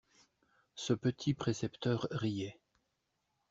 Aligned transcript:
Ce 0.73 0.93
petit 0.93 1.35
précepteur 1.35 2.07
riait. 2.09 2.59